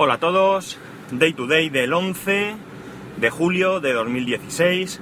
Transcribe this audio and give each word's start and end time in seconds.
Hola 0.00 0.14
a 0.14 0.20
todos, 0.20 0.78
Day 1.10 1.32
to 1.32 1.48
Day 1.48 1.70
del 1.70 1.92
11 1.92 2.54
de 3.16 3.30
julio 3.30 3.80
de 3.80 3.92
2016, 3.94 5.00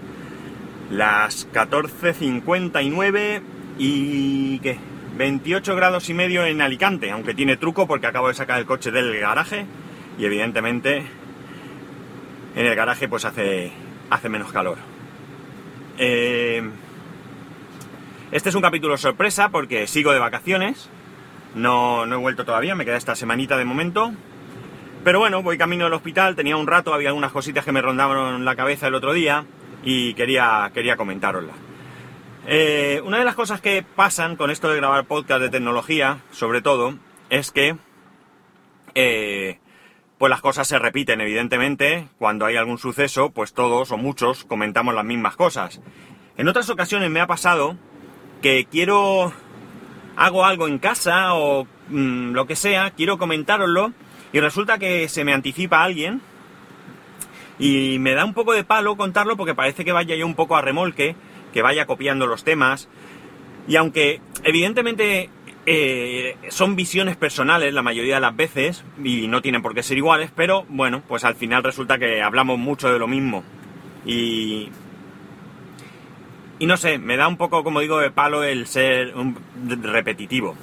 las 0.90 1.52
14.59 1.52 3.42
y 3.76 4.58
¿qué? 4.60 4.78
28 5.18 5.76
grados 5.76 6.08
y 6.08 6.14
medio 6.14 6.46
en 6.46 6.62
Alicante, 6.62 7.10
aunque 7.10 7.34
tiene 7.34 7.58
truco 7.58 7.86
porque 7.86 8.06
acabo 8.06 8.28
de 8.28 8.34
sacar 8.34 8.58
el 8.58 8.64
coche 8.64 8.90
del 8.90 9.20
garaje 9.20 9.66
y 10.18 10.24
evidentemente 10.24 11.02
en 12.54 12.64
el 12.64 12.74
garaje 12.74 13.06
pues 13.06 13.26
hace, 13.26 13.72
hace 14.08 14.30
menos 14.30 14.50
calor. 14.50 14.78
Eh, 15.98 16.62
este 18.32 18.48
es 18.48 18.54
un 18.54 18.62
capítulo 18.62 18.96
sorpresa 18.96 19.50
porque 19.50 19.86
sigo 19.88 20.14
de 20.14 20.20
vacaciones, 20.20 20.88
no, 21.54 22.06
no 22.06 22.14
he 22.14 22.18
vuelto 22.18 22.46
todavía, 22.46 22.74
me 22.74 22.86
queda 22.86 22.96
esta 22.96 23.14
semanita 23.14 23.58
de 23.58 23.66
momento. 23.66 24.14
Pero 25.06 25.20
bueno, 25.20 25.40
voy 25.40 25.56
camino 25.56 25.86
al 25.86 25.92
hospital, 25.92 26.34
tenía 26.34 26.56
un 26.56 26.66
rato, 26.66 26.92
había 26.92 27.10
algunas 27.10 27.30
cositas 27.30 27.64
que 27.64 27.70
me 27.70 27.80
rondaban 27.80 28.44
la 28.44 28.56
cabeza 28.56 28.88
el 28.88 28.94
otro 28.96 29.12
día 29.12 29.44
y 29.84 30.14
quería, 30.14 30.72
quería 30.74 30.96
comentárosla. 30.96 31.52
Eh, 32.48 33.00
una 33.04 33.20
de 33.20 33.24
las 33.24 33.36
cosas 33.36 33.60
que 33.60 33.84
pasan 33.84 34.34
con 34.34 34.50
esto 34.50 34.68
de 34.68 34.78
grabar 34.78 35.04
podcast 35.04 35.40
de 35.42 35.48
tecnología, 35.48 36.22
sobre 36.32 36.60
todo, 36.60 36.96
es 37.30 37.52
que 37.52 37.76
eh, 38.96 39.60
pues 40.18 40.28
las 40.28 40.40
cosas 40.40 40.66
se 40.66 40.80
repiten, 40.80 41.20
evidentemente. 41.20 42.08
Cuando 42.18 42.44
hay 42.44 42.56
algún 42.56 42.78
suceso, 42.78 43.30
pues 43.30 43.54
todos 43.54 43.92
o 43.92 43.96
muchos 43.96 44.44
comentamos 44.44 44.92
las 44.92 45.04
mismas 45.04 45.36
cosas. 45.36 45.80
En 46.36 46.48
otras 46.48 46.68
ocasiones 46.68 47.10
me 47.10 47.20
ha 47.20 47.28
pasado 47.28 47.76
que 48.42 48.66
quiero 48.68 49.32
hago 50.16 50.44
algo 50.44 50.66
en 50.66 50.78
casa 50.78 51.34
o 51.34 51.68
mm, 51.90 52.32
lo 52.32 52.48
que 52.48 52.56
sea, 52.56 52.90
quiero 52.90 53.18
comentároslo 53.18 53.92
y 54.36 54.40
resulta 54.40 54.76
que 54.76 55.08
se 55.08 55.24
me 55.24 55.32
anticipa 55.32 55.82
alguien 55.82 56.20
y 57.58 57.98
me 58.00 58.12
da 58.12 58.22
un 58.26 58.34
poco 58.34 58.52
de 58.52 58.64
palo 58.64 58.94
contarlo 58.94 59.34
porque 59.34 59.54
parece 59.54 59.82
que 59.82 59.92
vaya 59.92 60.14
yo 60.14 60.26
un 60.26 60.34
poco 60.34 60.56
a 60.56 60.60
remolque, 60.60 61.16
que 61.54 61.62
vaya 61.62 61.86
copiando 61.86 62.26
los 62.26 62.44
temas. 62.44 62.86
Y 63.66 63.76
aunque 63.76 64.20
evidentemente 64.44 65.30
eh, 65.64 66.36
son 66.50 66.76
visiones 66.76 67.16
personales 67.16 67.72
la 67.72 67.80
mayoría 67.80 68.16
de 68.16 68.20
las 68.20 68.36
veces 68.36 68.84
y 69.02 69.26
no 69.26 69.40
tienen 69.40 69.62
por 69.62 69.72
qué 69.74 69.82
ser 69.82 69.96
iguales, 69.96 70.30
pero 70.36 70.66
bueno, 70.68 71.02
pues 71.08 71.24
al 71.24 71.36
final 71.36 71.64
resulta 71.64 71.98
que 71.98 72.20
hablamos 72.20 72.58
mucho 72.58 72.92
de 72.92 72.98
lo 72.98 73.08
mismo. 73.08 73.42
Y, 74.04 74.68
y 76.58 76.66
no 76.66 76.76
sé, 76.76 76.98
me 76.98 77.16
da 77.16 77.26
un 77.26 77.38
poco, 77.38 77.64
como 77.64 77.80
digo, 77.80 78.00
de 78.00 78.10
palo 78.10 78.44
el 78.44 78.66
ser 78.66 79.14
repetitivo. 79.80 80.56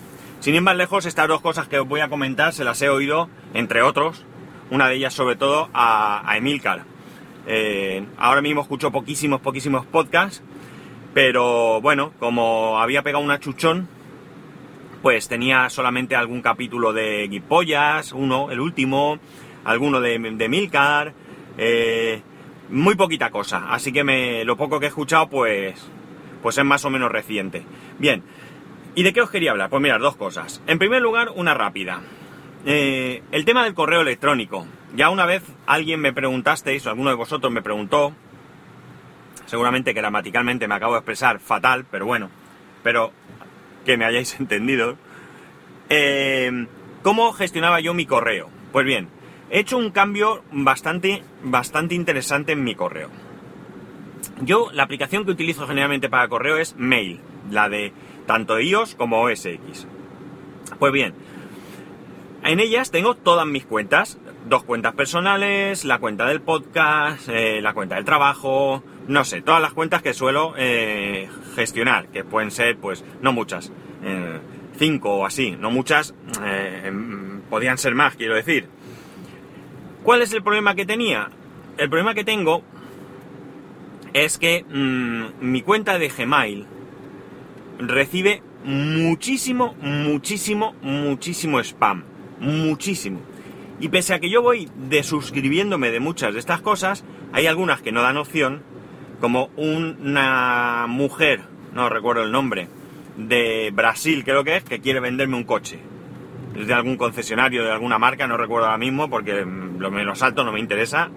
Sin 0.43 0.55
ir 0.55 0.61
más 0.61 0.75
lejos, 0.75 1.05
estas 1.05 1.29
dos 1.29 1.39
cosas 1.39 1.69
que 1.69 1.79
os 1.79 1.87
voy 1.87 2.01
a 2.01 2.09
comentar 2.09 2.51
se 2.51 2.65
las 2.65 2.81
he 2.81 2.89
oído, 2.89 3.29
entre 3.53 3.81
otros, 3.81 4.25
una 4.71 4.89
de 4.89 4.95
ellas 4.95 5.13
sobre 5.13 5.37
todo 5.37 5.69
a, 5.73 6.33
Emilcar. 6.35 6.83
Eh, 7.47 8.05
ahora 8.17 8.41
mismo 8.41 8.59
escucho 8.59 8.91
poquísimos, 8.91 9.39
poquísimos 9.39 9.85
podcasts, 9.85 10.43
pero 11.13 11.79
bueno, 11.79 12.11
como 12.19 12.77
había 12.81 13.03
pegado 13.03 13.23
una 13.23 13.39
chuchón, 13.39 13.87
pues 15.01 15.29
tenía 15.29 15.69
solamente 15.69 16.13
algún 16.13 16.41
capítulo 16.41 16.91
de 16.91 17.25
Guipollas, 17.29 18.11
uno, 18.11 18.51
el 18.51 18.59
último, 18.59 19.19
alguno 19.63 20.01
de, 20.01 20.19
de 20.19 20.43
Emilcar, 20.43 21.13
eh, 21.57 22.21
muy 22.69 22.95
poquita 22.95 23.29
cosa, 23.29 23.73
así 23.73 23.93
que 23.93 24.03
me, 24.03 24.43
lo 24.43 24.57
poco 24.57 24.81
que 24.81 24.87
he 24.87 24.89
escuchado 24.89 25.29
pues, 25.29 25.89
pues 26.41 26.57
es 26.57 26.65
más 26.65 26.83
o 26.83 26.89
menos 26.89 27.09
reciente. 27.09 27.63
Bien, 27.97 28.23
¿Y 28.95 29.03
de 29.03 29.11
qué 29.11 29.21
os 29.21 29.31
quería 29.31 29.51
hablar? 29.51 29.69
Pues 29.69 29.81
mirad, 29.81 29.99
dos 29.99 30.15
cosas. 30.15 30.61
En 30.67 30.77
primer 30.77 31.01
lugar, 31.01 31.31
una 31.35 31.53
rápida. 31.53 32.01
Eh, 32.65 33.23
el 33.31 33.43
tema 33.43 33.63
del 33.63 33.73
correo 33.73 34.01
electrónico. 34.01 34.67
Ya 34.95 35.09
una 35.09 35.25
vez 35.25 35.43
alguien 35.65 35.99
me 35.99 36.13
preguntasteis, 36.13 36.85
o 36.85 36.89
alguno 36.89 37.09
de 37.09 37.15
vosotros 37.15 37.51
me 37.51 37.63
preguntó, 37.63 38.13
seguramente 39.47 39.93
gramaticalmente 39.93 40.67
me 40.67 40.75
acabo 40.75 40.93
de 40.93 40.99
expresar 40.99 41.39
fatal, 41.39 41.85
pero 41.89 42.05
bueno, 42.05 42.29
pero 42.83 43.11
que 43.83 43.97
me 43.97 44.05
hayáis 44.05 44.35
entendido, 44.39 44.95
eh, 45.89 46.67
¿cómo 47.01 47.33
gestionaba 47.33 47.79
yo 47.79 47.95
mi 47.95 48.05
correo? 48.05 48.49
Pues 48.71 48.85
bien, 48.85 49.09
he 49.49 49.59
hecho 49.59 49.77
un 49.77 49.89
cambio 49.89 50.43
bastante, 50.51 51.23
bastante 51.43 51.95
interesante 51.95 52.51
en 52.51 52.63
mi 52.63 52.75
correo. 52.75 53.09
Yo, 54.41 54.69
la 54.71 54.83
aplicación 54.83 55.25
que 55.25 55.31
utilizo 55.31 55.67
generalmente 55.67 56.09
para 56.09 56.27
correo 56.27 56.57
es 56.57 56.75
Mail, 56.77 57.19
la 57.49 57.69
de 57.69 57.93
tanto 58.25 58.59
iOS 58.59 58.95
como 58.95 59.21
OS 59.21 59.45
X. 59.45 59.87
Pues 60.79 60.91
bien, 60.91 61.13
en 62.43 62.59
ellas 62.59 62.91
tengo 62.91 63.15
todas 63.15 63.45
mis 63.45 63.65
cuentas, 63.65 64.17
dos 64.47 64.63
cuentas 64.63 64.93
personales, 64.95 65.85
la 65.85 65.99
cuenta 65.99 66.25
del 66.25 66.41
podcast, 66.41 67.29
eh, 67.29 67.61
la 67.61 67.73
cuenta 67.73 67.95
del 67.95 68.05
trabajo, 68.05 68.83
no 69.07 69.23
sé, 69.23 69.41
todas 69.41 69.61
las 69.61 69.73
cuentas 69.73 70.01
que 70.01 70.13
suelo 70.13 70.53
eh, 70.57 71.29
gestionar, 71.55 72.07
que 72.07 72.23
pueden 72.23 72.51
ser, 72.51 72.77
pues, 72.77 73.03
no 73.21 73.31
muchas, 73.31 73.71
eh, 74.03 74.39
cinco 74.77 75.15
o 75.15 75.25
así, 75.25 75.51
no 75.51 75.71
muchas, 75.71 76.13
podían 77.49 77.77
ser 77.77 77.95
más, 77.95 78.15
quiero 78.15 78.35
decir. 78.35 78.67
¿Cuál 80.03 80.21
es 80.21 80.33
el 80.33 80.43
problema 80.43 80.75
que 80.75 80.85
tenía? 80.85 81.29
El 81.77 81.89
problema 81.89 82.13
que 82.13 82.25
tengo 82.25 82.61
es 84.13 84.37
que 84.37 84.65
mm, 84.67 85.25
mi 85.39 85.61
cuenta 85.61 85.97
de 85.97 86.09
Gmail 86.09 86.67
recibe 87.79 88.41
muchísimo, 88.63 89.75
muchísimo, 89.81 90.75
muchísimo 90.81 91.59
spam. 91.59 92.03
Muchísimo. 92.39 93.19
Y 93.79 93.89
pese 93.89 94.13
a 94.13 94.19
que 94.19 94.29
yo 94.29 94.41
voy 94.41 94.69
desuscribiéndome 94.89 95.91
de 95.91 95.99
muchas 95.99 96.33
de 96.33 96.39
estas 96.39 96.61
cosas, 96.61 97.03
hay 97.31 97.47
algunas 97.47 97.81
que 97.81 97.91
no 97.91 98.01
dan 98.01 98.17
opción, 98.17 98.61
como 99.19 99.49
una 99.55 100.85
mujer, 100.87 101.41
no 101.73 101.89
recuerdo 101.89 102.23
el 102.23 102.31
nombre, 102.31 102.67
de 103.17 103.71
Brasil 103.73 104.23
creo 104.23 104.43
que 104.43 104.57
es, 104.57 104.63
que 104.63 104.79
quiere 104.79 104.99
venderme 104.99 105.35
un 105.35 105.43
coche. 105.43 105.79
Es 106.55 106.67
de 106.67 106.73
algún 106.73 106.97
concesionario, 106.97 107.63
de 107.63 107.71
alguna 107.71 107.97
marca, 107.97 108.27
no 108.27 108.37
recuerdo 108.37 108.67
ahora 108.67 108.77
mismo, 108.77 109.09
porque 109.09 109.43
lo 109.43 109.91
menos 109.91 110.21
alto 110.21 110.43
no 110.43 110.51
me 110.51 110.59
interesa. 110.59 111.09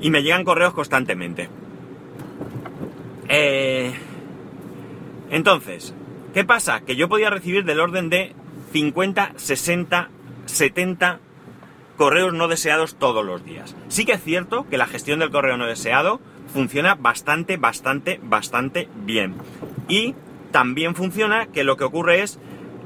Y 0.00 0.10
me 0.10 0.22
llegan 0.22 0.44
correos 0.44 0.74
constantemente. 0.74 1.48
Eh, 3.28 3.94
entonces, 5.34 5.92
¿qué 6.32 6.44
pasa? 6.44 6.82
Que 6.82 6.94
yo 6.94 7.08
podía 7.08 7.28
recibir 7.28 7.64
del 7.64 7.80
orden 7.80 8.08
de 8.08 8.36
50, 8.72 9.32
60, 9.34 10.08
70 10.46 11.18
correos 11.96 12.32
no 12.32 12.46
deseados 12.46 12.94
todos 13.00 13.24
los 13.24 13.44
días. 13.44 13.74
Sí 13.88 14.04
que 14.04 14.12
es 14.12 14.22
cierto 14.22 14.64
que 14.70 14.78
la 14.78 14.86
gestión 14.86 15.18
del 15.18 15.32
correo 15.32 15.56
no 15.56 15.66
deseado 15.66 16.20
funciona 16.52 16.94
bastante, 16.94 17.56
bastante, 17.56 18.20
bastante 18.22 18.88
bien. 18.94 19.34
Y 19.88 20.14
también 20.52 20.94
funciona 20.94 21.46
que 21.46 21.64
lo 21.64 21.76
que 21.76 21.82
ocurre 21.82 22.22
es 22.22 22.38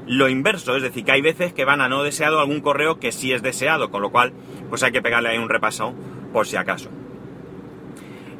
lo 0.07 0.27
inverso, 0.27 0.75
es 0.75 0.81
decir, 0.81 1.05
que 1.05 1.11
hay 1.11 1.21
veces 1.21 1.53
que 1.53 1.65
van 1.65 1.81
a 1.81 1.87
no 1.87 2.01
deseado 2.01 2.39
algún 2.39 2.61
correo 2.61 2.99
que 2.99 3.11
sí 3.11 3.31
es 3.31 3.43
deseado, 3.43 3.91
con 3.91 4.01
lo 4.01 4.09
cual 4.09 4.33
pues 4.69 4.81
hay 4.81 4.91
que 4.91 5.03
pegarle 5.03 5.29
ahí 5.29 5.37
un 5.37 5.49
repaso 5.49 5.93
por 6.33 6.47
si 6.47 6.55
acaso. 6.55 6.89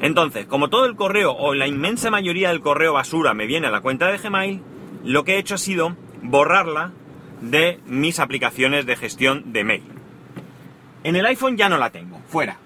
Entonces, 0.00 0.46
como 0.46 0.68
todo 0.68 0.86
el 0.86 0.96
correo 0.96 1.32
o 1.32 1.54
la 1.54 1.66
inmensa 1.66 2.10
mayoría 2.10 2.48
del 2.48 2.60
correo 2.60 2.94
basura 2.94 3.34
me 3.34 3.46
viene 3.46 3.66
a 3.66 3.70
la 3.70 3.82
cuenta 3.82 4.10
de 4.10 4.18
Gmail, 4.18 4.62
lo 5.04 5.24
que 5.24 5.34
he 5.34 5.38
hecho 5.38 5.56
ha 5.56 5.58
sido 5.58 5.96
borrarla 6.22 6.92
de 7.40 7.80
mis 7.86 8.18
aplicaciones 8.18 8.86
de 8.86 8.96
gestión 8.96 9.52
de 9.52 9.64
mail. 9.64 9.84
En 11.04 11.16
el 11.16 11.26
iPhone 11.26 11.56
ya 11.56 11.68
no 11.68 11.78
la 11.78 11.90
tengo, 11.90 12.20
fuera. 12.28 12.56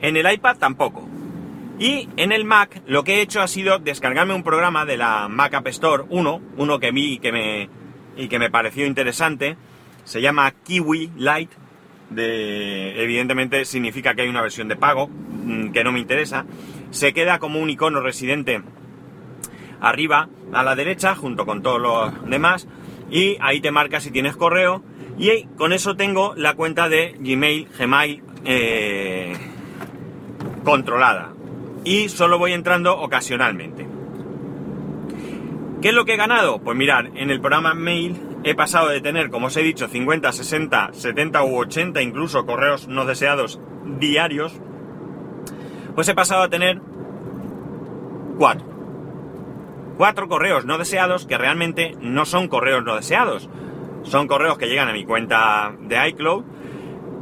En 0.00 0.16
el 0.16 0.30
iPad 0.32 0.56
tampoco. 0.56 1.08
Y 1.78 2.08
en 2.16 2.32
el 2.32 2.44
Mac 2.44 2.82
lo 2.86 3.04
que 3.04 3.16
he 3.16 3.22
hecho 3.22 3.40
ha 3.40 3.48
sido 3.48 3.78
descargarme 3.78 4.34
un 4.34 4.42
programa 4.42 4.84
de 4.84 4.96
la 4.96 5.28
Mac 5.28 5.54
App 5.54 5.66
Store 5.68 6.04
1, 6.08 6.42
uno 6.56 6.78
que 6.78 6.90
vi 6.90 7.14
y 7.14 7.18
que 7.18 7.32
me, 7.32 7.68
y 8.16 8.28
que 8.28 8.38
me 8.38 8.50
pareció 8.50 8.86
interesante. 8.86 9.56
Se 10.04 10.20
llama 10.20 10.50
Kiwi 10.50 11.12
Lite. 11.16 11.56
De, 12.10 13.00
evidentemente 13.02 13.64
significa 13.64 14.14
que 14.14 14.22
hay 14.22 14.28
una 14.28 14.42
versión 14.42 14.66
de 14.66 14.74
pago, 14.74 15.08
que 15.72 15.84
no 15.84 15.92
me 15.92 16.00
interesa, 16.00 16.44
se 16.90 17.12
queda 17.12 17.38
como 17.38 17.60
un 17.60 17.70
icono 17.70 18.00
residente 18.00 18.62
arriba 19.80 20.28
a 20.52 20.62
la 20.62 20.74
derecha 20.74 21.14
junto 21.14 21.46
con 21.46 21.62
todos 21.62 21.80
los 21.80 22.28
demás 22.28 22.68
y 23.10 23.36
ahí 23.40 23.60
te 23.60 23.70
marca 23.70 24.00
si 24.00 24.10
tienes 24.10 24.36
correo 24.36 24.82
y 25.18 25.44
con 25.56 25.72
eso 25.72 25.96
tengo 25.96 26.34
la 26.36 26.54
cuenta 26.54 26.88
de 26.88 27.16
Gmail, 27.18 27.68
Gmail 27.78 28.22
eh, 28.44 29.32
controlada 30.64 31.32
y 31.84 32.08
solo 32.08 32.38
voy 32.38 32.52
entrando 32.52 32.98
ocasionalmente. 32.98 33.86
¿Qué 35.80 35.88
es 35.88 35.94
lo 35.94 36.04
que 36.04 36.14
he 36.14 36.16
ganado? 36.18 36.60
Pues 36.60 36.76
mirar, 36.76 37.10
en 37.14 37.30
el 37.30 37.40
programa 37.40 37.72
Mail 37.72 38.20
he 38.44 38.54
pasado 38.54 38.88
de 38.88 39.00
tener, 39.00 39.30
como 39.30 39.46
os 39.46 39.56
he 39.56 39.62
dicho, 39.62 39.88
50, 39.88 40.30
60, 40.30 40.90
70 40.92 41.42
u 41.44 41.56
80 41.56 42.02
incluso 42.02 42.44
correos 42.44 42.86
no 42.86 43.06
deseados 43.06 43.58
diarios 43.98 44.60
pues 46.00 46.08
he 46.08 46.14
pasado 46.14 46.40
a 46.40 46.48
tener 46.48 46.80
cuatro. 48.38 48.66
Cuatro 49.98 50.28
correos 50.28 50.64
no 50.64 50.78
deseados 50.78 51.26
que 51.26 51.36
realmente 51.36 51.94
no 52.00 52.24
son 52.24 52.48
correos 52.48 52.82
no 52.82 52.96
deseados. 52.96 53.50
Son 54.04 54.26
correos 54.26 54.56
que 54.56 54.66
llegan 54.66 54.88
a 54.88 54.94
mi 54.94 55.04
cuenta 55.04 55.74
de 55.78 56.08
iCloud 56.08 56.44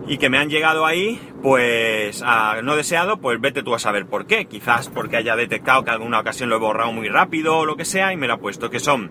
y 0.07 0.19
que 0.19 0.31
me 0.31 0.39
han 0.39 0.49
llegado 0.49 0.87
ahí, 0.87 1.21
pues 1.43 2.23
no 2.63 2.77
deseado, 2.77 3.19
pues 3.19 3.41
vete 3.41 3.65
tú 3.65 3.75
a 3.75 3.81
saber 3.81 4.07
por 4.07 4.27
qué. 4.27 4.45
Quizás 4.45 4.89
porque 4.91 5.17
haya 5.17 5.35
detectado 5.35 5.83
que 5.83 5.91
alguna 5.91 6.21
ocasión 6.21 6.49
lo 6.49 6.55
he 6.55 6.61
borrado 6.61 6.93
muy 6.93 7.09
rápido 7.09 7.59
o 7.59 7.67
lo 7.67 7.77
que 7.77 7.85
sea 7.85 8.13
y 8.13 8.17
me 8.17 8.29
lo 8.29 8.35
ha 8.35 8.39
puesto, 8.39 8.71
que 8.71 8.79
son 8.79 9.11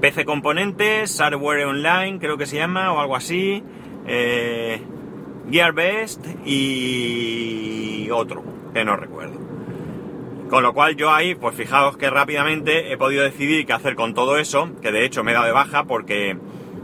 PC 0.00 0.24
Componentes, 0.24 1.18
Hardware 1.18 1.64
Online, 1.64 2.20
creo 2.20 2.38
que 2.38 2.46
se 2.46 2.58
llama, 2.58 2.92
o 2.92 3.00
algo 3.00 3.16
así, 3.16 3.64
eh, 4.06 4.80
Gearbest 5.50 6.24
y 6.44 8.08
otro, 8.10 8.42
que 8.72 8.84
no 8.84 8.96
recuerdo. 8.96 9.38
Con 10.48 10.62
lo 10.62 10.72
cual 10.72 10.96
yo 10.96 11.12
ahí, 11.12 11.34
pues 11.34 11.54
fijaos 11.54 11.96
que 11.96 12.10
rápidamente 12.10 12.92
he 12.92 12.96
podido 12.96 13.22
decidir 13.22 13.66
qué 13.66 13.72
hacer 13.72 13.94
con 13.94 14.14
todo 14.14 14.36
eso, 14.36 14.70
que 14.82 14.90
de 14.90 15.04
hecho 15.04 15.22
me 15.22 15.30
he 15.30 15.34
dado 15.34 15.46
de 15.46 15.52
baja 15.52 15.84
porque, 15.84 16.36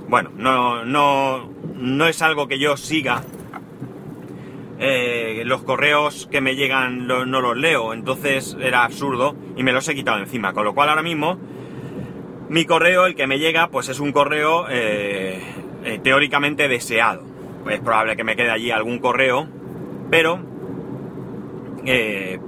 bueno, 0.08 0.30
no, 0.36 0.84
no, 0.84 1.50
no 1.74 2.06
es 2.06 2.22
algo 2.22 2.46
que 2.46 2.58
yo 2.58 2.76
siga. 2.76 3.22
Eh, 4.78 5.42
los 5.46 5.62
correos 5.62 6.28
que 6.30 6.40
me 6.40 6.54
llegan 6.54 7.06
no 7.06 7.24
los 7.24 7.56
leo, 7.56 7.94
entonces 7.94 8.56
era 8.60 8.84
absurdo 8.84 9.34
y 9.56 9.62
me 9.62 9.72
los 9.72 9.88
he 9.88 9.94
quitado 9.94 10.18
encima. 10.18 10.52
Con 10.52 10.64
lo 10.64 10.74
cual 10.74 10.90
ahora 10.90 11.02
mismo 11.02 11.38
mi 12.48 12.64
correo, 12.64 13.06
el 13.06 13.16
que 13.16 13.26
me 13.26 13.40
llega, 13.40 13.70
pues 13.70 13.88
es 13.88 13.98
un 13.98 14.12
correo 14.12 14.66
eh, 14.70 15.40
eh, 15.84 15.98
teóricamente 16.02 16.68
deseado. 16.68 17.24
Es 17.70 17.80
probable 17.80 18.16
que 18.16 18.24
me 18.24 18.36
quede 18.36 18.50
allí 18.50 18.70
algún 18.70 18.98
correo, 18.98 19.48
pero 20.10 20.40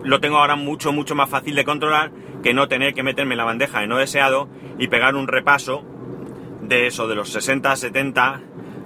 lo 0.05 0.21
tengo 0.21 0.39
ahora 0.39 0.57
mucho, 0.57 0.93
mucho 0.93 1.15
más 1.15 1.29
fácil 1.31 1.55
de 1.55 1.65
controlar 1.65 2.11
que 2.43 2.55
no 2.55 2.69
tener 2.69 2.95
que 2.95 3.03
meterme 3.03 3.35
en 3.35 3.39
la 3.39 3.45
bandeja 3.45 3.81
de 3.81 3.87
no 3.87 3.97
deseado 3.97 4.49
y 4.79 4.89
pegar 4.89 5.15
un 5.15 5.29
repaso 5.29 5.85
de 6.63 6.87
eso, 6.87 7.09
de 7.09 7.15
los 7.15 7.31
60, 7.31 7.75
70 7.77 8.43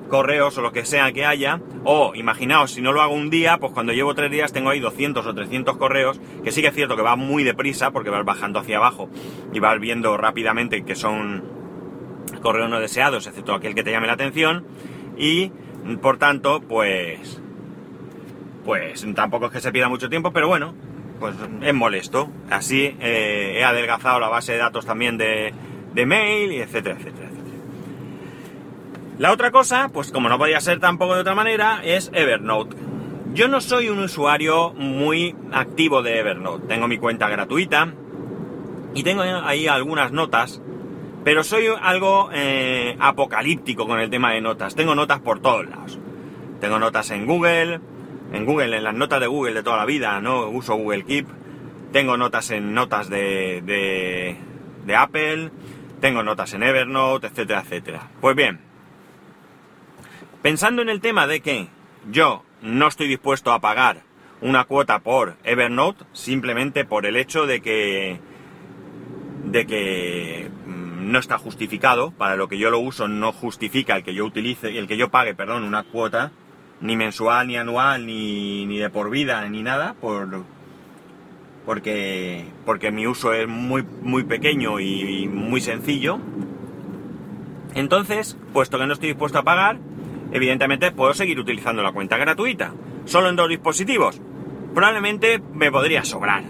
correos 0.09 0.59
o 0.59 0.63
lo 0.63 0.73
que 0.73 0.85
sea 0.85 1.11
que 1.13 1.25
haya, 1.25 1.61
o 1.85 2.13
imaginaos, 2.15 2.73
si 2.73 2.83
no 2.83 2.93
lo 2.93 3.01
hago 3.01 3.15
un 3.15 3.31
día, 3.31 3.57
pues 3.59 3.73
cuando 3.73 3.95
llevo 3.95 4.15
tres 4.15 4.31
días 4.31 4.53
tengo 4.53 4.69
ahí 4.69 4.79
200 4.79 5.27
o 5.27 5.35
300 5.35 5.77
correos, 5.79 6.21
que 6.45 6.53
sí 6.53 6.61
que 6.61 6.69
es 6.69 6.75
cierto 6.75 6.97
que 6.97 7.03
va 7.03 7.17
muy 7.17 7.45
deprisa 7.45 7.93
porque 7.93 8.11
vas 8.11 8.25
bajando 8.25 8.59
hacia 8.59 8.77
abajo 8.77 9.09
y 9.55 9.59
vas 9.59 9.81
viendo 9.81 10.17
rápidamente 10.19 10.85
que 10.85 10.95
son 10.95 11.45
correos 12.43 12.69
no 12.69 12.79
deseados, 12.79 13.27
excepto 13.27 13.55
aquel 13.55 13.75
que 13.75 13.83
te 13.83 13.91
llame 13.91 14.07
la 14.07 14.13
atención, 14.13 14.67
y 15.17 15.51
por 16.01 16.19
tanto, 16.19 16.61
pues, 16.61 17.41
pues 18.65 19.07
tampoco 19.15 19.47
es 19.47 19.53
que 19.53 19.61
se 19.61 19.73
pida 19.73 19.89
mucho 19.89 20.09
tiempo, 20.09 20.33
pero 20.33 20.49
bueno, 20.49 20.75
pues 21.21 21.35
es 21.61 21.75
molesto. 21.75 22.29
Así 22.51 22.97
eh, 23.01 23.57
he 23.59 23.65
adelgazado 23.65 24.21
la 24.21 24.29
base 24.29 24.53
de 24.53 24.59
datos 24.59 24.87
también 24.87 25.19
de, 25.19 25.53
de 25.95 26.07
mail, 26.07 26.53
y 26.53 26.61
etcétera, 26.61 26.97
etcétera. 26.99 27.29
La 29.19 29.31
otra 29.31 29.51
cosa, 29.51 29.91
pues 29.93 30.11
como 30.11 30.29
no 30.29 30.39
podía 30.39 30.61
ser 30.61 30.81
tampoco 30.81 31.15
de 31.15 31.21
otra 31.21 31.35
manera, 31.35 31.81
es 31.85 32.11
Evernote. 32.13 32.77
Yo 33.35 33.47
no 33.47 33.61
soy 33.61 33.89
un 33.89 34.01
usuario 34.01 34.73
muy 34.73 35.37
activo 35.53 36.03
de 36.03 36.19
Evernote. 36.19 36.67
Tengo 36.67 36.89
mi 36.89 36.99
cuenta 36.99 37.29
gratuita 37.29 37.93
y 38.95 39.03
tengo 39.03 39.23
ahí 39.23 39.69
algunas 39.69 40.13
notas, 40.13 40.61
pero 41.25 41.45
soy 41.45 41.67
algo 41.81 42.31
eh, 42.33 42.97
apocalíptico 42.99 43.87
con 43.87 44.01
el 44.01 44.11
tema 44.11 44.33
de 44.33 44.41
notas. 44.41 44.75
Tengo 44.75 44.95
notas 44.95 45.21
por 45.21 45.41
todos 45.41 45.69
lados. 45.69 45.99
Tengo 46.61 46.79
notas 46.79 47.11
en 47.11 47.27
Google, 47.27 47.81
en 48.33 48.45
Google, 48.45 48.77
en 48.77 48.85
las 48.85 48.95
notas 48.95 49.21
de 49.21 49.27
Google 49.27 49.55
de 49.55 49.63
toda 49.63 49.77
la 49.79 49.85
vida, 49.85 50.21
¿no? 50.21 50.49
Uso 50.49 50.75
Google 50.77 51.05
Keep. 51.05 51.27
Tengo 51.93 52.17
notas 52.17 52.51
en 52.51 52.75
notas 52.75 53.09
de, 53.09 53.63
de, 53.65 54.37
de 54.87 54.97
Apple. 54.97 55.51
Tengo 56.01 56.23
notas 56.23 56.53
en 56.55 56.63
Evernote, 56.63 57.29
etcétera, 57.29 57.61
etcétera. 57.61 58.09
Pues 58.21 58.35
bien, 58.35 58.61
Pensando 60.43 60.83
en 60.83 60.89
el 60.89 61.01
tema 61.01 61.29
de 61.29 61.41
que 61.41 61.69
yo 62.11 62.43
no 62.63 62.89
estoy 62.89 63.07
dispuesto 63.07 63.53
a 63.53 63.61
pagar 63.61 64.03
una 64.41 64.65
cuota 64.65 64.99
por 64.99 65.37
Evernote 65.45 66.05
simplemente 66.13 66.85
por 66.85 67.07
el 67.07 67.17
hecho 67.17 67.47
de 67.47 67.63
que 67.63 68.19
de 69.45 69.67
que 69.67 70.51
no 71.03 71.19
está 71.19 71.39
justificado 71.39 72.13
para 72.13 72.37
lo 72.37 72.49
que 72.49 72.59
yo 72.59 72.71
lo 72.71 72.79
uso 72.79 73.09
no 73.09 73.33
justifica 73.33 73.97
el 73.97 74.05
que 74.05 74.15
yo 74.15 74.25
utilice 74.25 74.79
el 74.79 74.87
que 74.87 74.97
yo 74.97 75.11
pague 75.11 75.35
perdón 75.35 75.65
una 75.65 75.83
cuota 75.83 76.33
ni 76.81 76.97
mensual 76.97 77.49
ni 77.49 77.57
anual 77.57 78.07
ni, 78.07 78.67
ni 78.67 78.79
de 78.79 78.91
por 78.91 79.11
vida 79.11 79.49
ni 79.49 79.63
nada 79.63 79.95
por 80.01 80.45
porque 81.67 82.47
porque 82.65 82.91
mi 82.91 83.07
uso 83.07 83.33
es 83.33 83.47
muy 83.47 83.85
muy 84.03 84.25
pequeño 84.25 84.81
y 84.81 85.29
muy 85.29 85.61
sencillo 85.61 86.19
entonces 87.75 88.37
puesto 88.53 88.79
que 88.79 88.87
no 88.87 88.93
estoy 88.93 89.09
dispuesto 89.11 89.39
a 89.39 89.43
pagar 89.43 89.79
evidentemente 90.33 90.91
puedo 90.91 91.15
seguir 91.15 91.39
utilizando 91.39 91.83
la 91.83 91.93
cuenta 91.93 92.17
gratuita. 92.17 92.73
Solo 93.05 93.29
en 93.29 93.37
dos 93.37 93.49
dispositivos. 93.49 94.21
Probablemente 94.75 95.41
me 95.53 95.71
podría 95.71 96.05
sobrar. 96.05 96.45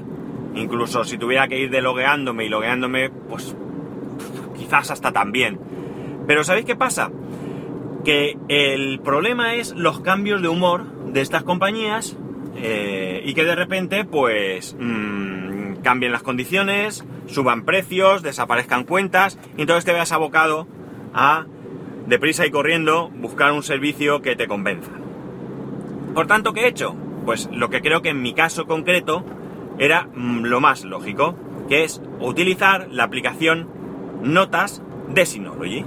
Incluso 0.54 1.04
si 1.04 1.18
tuviera 1.18 1.48
que 1.48 1.58
ir 1.58 1.70
delogueándome 1.70 2.44
y 2.44 2.48
logueándome, 2.48 3.10
pues 3.10 3.56
hasta 4.72 5.12
también. 5.12 5.58
Pero 6.26 6.44
¿sabéis 6.44 6.66
qué 6.66 6.76
pasa? 6.76 7.10
Que 8.04 8.36
el 8.48 9.00
problema 9.00 9.54
es 9.54 9.74
los 9.74 10.00
cambios 10.00 10.42
de 10.42 10.48
humor 10.48 10.86
de 11.12 11.20
estas 11.20 11.42
compañías 11.42 12.16
eh, 12.56 13.22
y 13.24 13.34
que 13.34 13.44
de 13.44 13.54
repente 13.54 14.04
pues 14.04 14.76
mmm, 14.78 15.74
cambien 15.82 16.12
las 16.12 16.22
condiciones, 16.22 17.04
suban 17.26 17.64
precios, 17.64 18.22
desaparezcan 18.22 18.84
cuentas 18.84 19.38
y 19.56 19.62
entonces 19.62 19.84
te 19.84 19.92
veas 19.92 20.12
abocado 20.12 20.66
a 21.14 21.46
deprisa 22.06 22.46
y 22.46 22.50
corriendo 22.50 23.08
buscar 23.08 23.52
un 23.52 23.62
servicio 23.62 24.22
que 24.22 24.36
te 24.36 24.46
convenza. 24.46 24.90
Por 26.14 26.26
tanto, 26.26 26.52
¿qué 26.52 26.62
he 26.62 26.68
hecho? 26.68 26.94
Pues 27.24 27.48
lo 27.52 27.70
que 27.70 27.80
creo 27.80 28.02
que 28.02 28.10
en 28.10 28.22
mi 28.22 28.34
caso 28.34 28.66
concreto 28.66 29.24
era 29.78 30.08
mm, 30.14 30.44
lo 30.44 30.60
más 30.60 30.84
lógico, 30.84 31.36
que 31.68 31.84
es 31.84 32.02
utilizar 32.20 32.88
la 32.90 33.04
aplicación 33.04 33.68
Notas 34.22 34.82
de 35.08 35.26
Synology. 35.26 35.84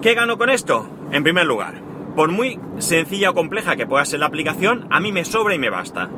¿Qué 0.00 0.14
gano 0.14 0.38
con 0.38 0.50
esto? 0.50 0.88
En 1.10 1.22
primer 1.22 1.46
lugar, 1.46 1.74
por 2.16 2.30
muy 2.30 2.58
sencilla 2.78 3.30
o 3.30 3.34
compleja 3.34 3.76
que 3.76 3.86
pueda 3.86 4.04
ser 4.04 4.20
la 4.20 4.26
aplicación, 4.26 4.86
a 4.90 5.00
mí 5.00 5.12
me 5.12 5.24
sobra 5.24 5.54
y 5.54 5.58
me 5.58 5.70
basta. 5.70 6.08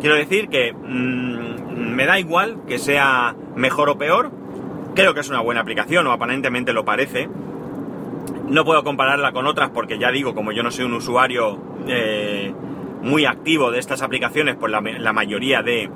Quiero 0.00 0.16
decir 0.16 0.48
que 0.48 0.72
mm, 0.72 1.94
me 1.94 2.06
da 2.06 2.18
igual 2.18 2.58
que 2.66 2.78
sea 2.78 3.34
mejor 3.54 3.88
o 3.88 3.98
peor, 3.98 4.30
creo 4.94 5.14
que 5.14 5.20
es 5.20 5.28
una 5.28 5.40
buena 5.40 5.60
aplicación 5.60 6.06
o 6.06 6.12
aparentemente 6.12 6.72
lo 6.72 6.84
parece, 6.84 7.28
no 8.48 8.64
puedo 8.64 8.84
compararla 8.84 9.32
con 9.32 9.46
otras 9.46 9.70
porque 9.70 9.98
ya 9.98 10.10
digo, 10.10 10.34
como 10.34 10.52
yo 10.52 10.62
no 10.62 10.70
soy 10.70 10.84
un 10.84 10.94
usuario 10.94 11.58
eh, 11.88 12.52
muy 13.02 13.24
activo 13.24 13.70
de 13.70 13.78
estas 13.78 14.02
aplicaciones, 14.02 14.56
pues 14.56 14.72
la, 14.72 15.12
mayoría 15.12 15.62
de 15.62 15.90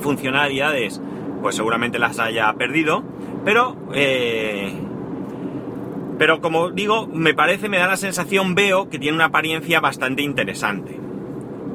funcionalidades 0.00 1.00
pues 1.40 1.56
seguramente 1.56 1.98
las 1.98 2.18
haya 2.18 2.52
perdido. 2.54 3.02
Pero, 3.44 3.76
eh, 3.94 4.72
pero 6.18 6.40
como 6.40 6.70
digo, 6.70 7.06
me 7.06 7.34
parece, 7.34 7.68
me 7.68 7.78
da 7.78 7.86
la 7.86 7.96
sensación, 7.96 8.54
veo 8.54 8.88
que 8.88 8.98
tiene 8.98 9.16
una 9.16 9.26
apariencia 9.26 9.80
bastante 9.80 10.22
interesante. 10.22 10.98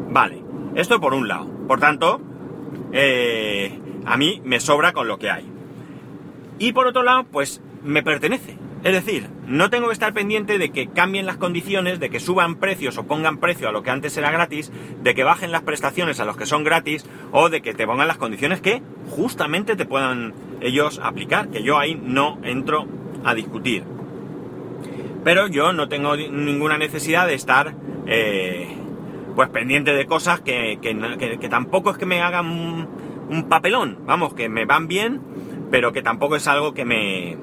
Vale, 0.10 0.44
esto 0.76 1.00
por 1.00 1.14
un 1.14 1.28
lado. 1.28 1.50
Por 1.68 1.80
tanto, 1.80 2.22
eh, 2.92 3.80
a 4.06 4.18
mí 4.18 4.42
me 4.44 4.60
sobra 4.60 4.94
con 4.94 5.08
lo 5.08 5.18
que 5.18 5.30
hay. 5.30 5.46
Y 6.60 6.74
por 6.74 6.88
otro 6.88 7.04
lado, 7.04 7.26
pues 7.26 7.62
me 7.84 8.04
pertenece. 8.04 8.58
Es 8.84 8.94
decir, 8.94 9.28
no 9.48 9.70
tengo 9.70 9.88
que 9.88 9.94
estar 9.94 10.14
pendiente 10.14 10.58
de 10.58 10.72
que 10.72 10.88
cambien 10.88 11.26
las 11.26 11.38
condiciones, 11.38 12.00
de 12.00 12.10
que 12.10 12.20
suban 12.20 12.56
precios 12.56 12.98
o 12.98 13.06
pongan 13.06 13.38
precio 13.38 13.68
a 13.68 13.72
lo 13.72 13.84
que 13.84 13.90
antes 13.90 14.16
era 14.18 14.32
gratis, 14.32 14.72
de 15.02 15.14
que 15.14 15.24
bajen 15.24 15.52
las 15.52 15.64
prestaciones 15.64 16.20
a 16.20 16.26
los 16.26 16.38
que 16.38 16.46
son 16.46 16.64
gratis 16.64 17.06
o 17.32 17.50
de 17.50 17.62
que 17.62 17.74
te 17.74 17.86
pongan 17.86 18.08
las 18.08 18.18
condiciones 18.18 18.62
que 18.62 18.82
justamente 19.10 19.76
te 19.76 19.86
puedan 19.86 20.34
ellos 20.62 21.00
aplicar, 21.04 21.50
que 21.50 21.64
yo 21.64 21.78
ahí 21.78 21.96
no 21.96 22.40
entro 22.44 22.88
a 23.26 23.34
discutir. 23.34 23.84
Pero 25.24 25.48
yo 25.48 25.74
no 25.74 25.88
tengo 25.88 26.16
ninguna 26.16 26.78
necesidad 26.78 27.28
de 27.28 27.34
estar 27.34 27.76
eh, 28.08 28.68
pues 29.36 29.50
pendiente 29.50 29.94
de 29.94 30.06
cosas 30.06 30.42
que, 30.42 30.78
tampoco 31.50 31.92
es 31.92 31.98
que 31.98 32.06
me 32.06 32.22
hagan 32.22 32.48
un 33.30 33.50
papelón, 33.50 34.00
vamos, 34.06 34.34
que 34.34 34.48
me 34.48 34.66
van 34.66 34.88
bien, 34.88 35.22
pero 35.72 35.92
que 35.92 36.02
tampoco 36.02 36.36
es 36.36 36.48
algo 36.48 36.74
que 36.74 36.86
me 36.86 37.38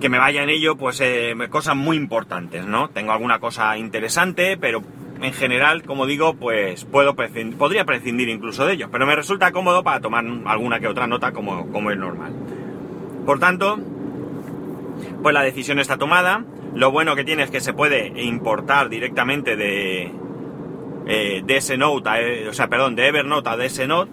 que 0.00 0.08
me 0.08 0.18
vaya 0.18 0.42
en 0.42 0.50
ello, 0.50 0.76
pues 0.76 1.00
eh, 1.00 1.34
cosas 1.50 1.76
muy 1.76 1.96
importantes, 1.96 2.66
¿no? 2.66 2.90
Tengo 2.90 3.12
alguna 3.12 3.38
cosa 3.38 3.76
interesante, 3.78 4.56
pero 4.58 4.82
en 5.22 5.32
general, 5.32 5.82
como 5.84 6.06
digo, 6.06 6.34
pues 6.34 6.84
puedo 6.84 7.16
podría 7.16 7.84
prescindir 7.84 8.28
incluso 8.28 8.66
de 8.66 8.74
ellos, 8.74 8.90
pero 8.92 9.06
me 9.06 9.16
resulta 9.16 9.52
cómodo 9.52 9.82
para 9.82 10.00
tomar 10.00 10.24
alguna 10.44 10.80
que 10.80 10.88
otra 10.88 11.06
nota 11.06 11.32
como, 11.32 11.70
como 11.72 11.90
es 11.90 11.96
normal. 11.96 12.32
Por 13.24 13.38
tanto, 13.38 13.78
pues 15.22 15.34
la 15.34 15.42
decisión 15.42 15.78
está 15.78 15.96
tomada. 15.96 16.44
Lo 16.74 16.90
bueno 16.90 17.16
que 17.16 17.24
tiene 17.24 17.42
es 17.44 17.50
que 17.50 17.60
se 17.60 17.72
puede 17.72 18.22
importar 18.22 18.90
directamente 18.90 19.56
de, 19.56 20.12
eh, 21.06 21.42
de 21.44 21.56
ese 21.56 21.78
note, 21.78 22.10
eh, 22.16 22.48
o 22.48 22.52
sea, 22.52 22.68
perdón, 22.68 22.96
de 22.96 23.08
Evernote 23.08 23.48
a 23.48 23.56
DS 23.56 23.88
Note, 23.88 24.12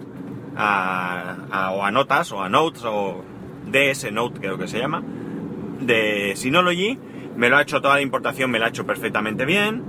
a, 0.56 1.72
o 1.74 1.84
a 1.84 1.90
notas, 1.90 2.32
o 2.32 2.40
a 2.40 2.48
notes, 2.48 2.82
o 2.86 3.22
DS 3.70 4.10
Note 4.10 4.40
creo 4.40 4.56
que 4.56 4.66
se 4.66 4.78
llama 4.78 5.02
de 5.80 6.32
Synology 6.36 6.98
me 7.36 7.48
lo 7.48 7.56
ha 7.56 7.62
hecho 7.62 7.80
toda 7.80 7.96
la 7.96 8.00
importación, 8.02 8.50
me 8.50 8.58
lo 8.58 8.64
ha 8.66 8.68
hecho 8.68 8.86
perfectamente 8.86 9.44
bien. 9.44 9.82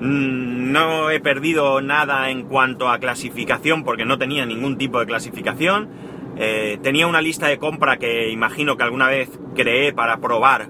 Mm, 0.00 0.72
No 0.72 1.10
he 1.10 1.20
perdido 1.20 1.80
nada 1.80 2.30
en 2.30 2.44
cuanto 2.44 2.88
a 2.88 2.98
clasificación 2.98 3.84
porque 3.84 4.04
no 4.04 4.18
tenía 4.18 4.46
ningún 4.46 4.76
tipo 4.78 4.98
de 5.00 5.06
clasificación. 5.06 5.88
Eh, 6.36 6.78
tenía 6.82 7.06
una 7.06 7.20
lista 7.20 7.46
de 7.46 7.58
compra 7.58 7.96
que 7.96 8.30
imagino 8.30 8.76
que 8.76 8.82
alguna 8.82 9.08
vez 9.08 9.30
creé 9.54 9.92
para 9.92 10.18
probar 10.18 10.68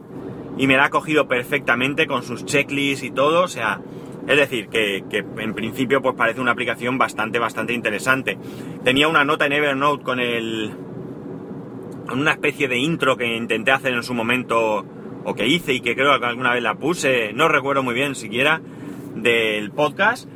y 0.59 0.66
me 0.66 0.76
la 0.76 0.85
ha 0.87 0.90
cogido 0.90 1.26
perfectamente 1.26 2.06
con 2.06 2.23
sus 2.23 2.44
checklists 2.44 3.02
y 3.04 3.11
todo. 3.11 3.42
O 3.42 3.49
sea, 3.49 3.80
es 4.26 4.37
decir, 4.37 4.68
que, 4.68 5.04
que 5.11 5.25
en 5.38 5.54
principio 5.54 6.02
pues 6.02 6.14
parece 6.16 6.40
una 6.40 6.52
aplicación 6.52 6.99
bastante, 6.99 7.38
bastante 7.38 7.73
interesante. 7.73 8.38
Tenía 8.85 9.09
una 9.09 9.25
nota 9.25 9.47
en 9.47 9.52
Evernote 9.52 10.04
con 10.04 10.21
el... 10.21 10.73
una 12.12 12.32
especie 12.32 12.68
de 12.68 12.78
intro 12.78 13.16
que 13.16 13.37
intenté 13.37 13.70
hacer 13.73 13.94
en 13.94 14.02
su 14.02 14.14
momento 14.14 14.84
o 15.25 15.34
que 15.34 15.46
hice 15.46 15.73
y 15.73 15.80
que 15.80 15.94
creo 15.94 16.18
que 16.20 16.26
alguna 16.26 16.52
vez 16.52 16.62
la 16.62 16.75
puse, 16.75 17.32
no 17.32 17.49
recuerdo 17.49 17.82
muy 17.82 17.94
bien 17.94 18.14
siquiera, 18.14 18.61
del 19.14 19.70
podcast. 19.70 20.28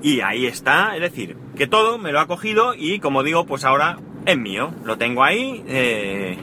Y 0.00 0.20
ahí 0.20 0.46
está, 0.46 0.94
es 0.94 1.00
decir, 1.00 1.36
que 1.56 1.66
todo 1.66 1.98
me 1.98 2.12
lo 2.12 2.20
ha 2.20 2.26
cogido 2.26 2.74
y 2.74 3.00
como 3.00 3.24
digo, 3.24 3.46
pues 3.46 3.64
ahora 3.64 3.98
es 4.26 4.38
mío. 4.38 4.70
Lo 4.84 4.96
tengo 4.96 5.24
ahí. 5.24 5.64
eh, 5.66 6.38